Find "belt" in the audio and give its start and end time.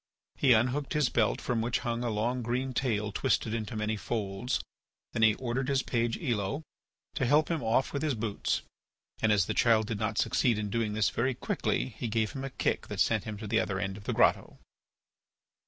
1.09-1.39